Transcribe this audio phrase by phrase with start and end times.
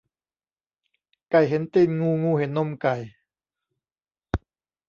[1.31, 2.95] ไก่เห็นตีนงู งูเห็นนมไก่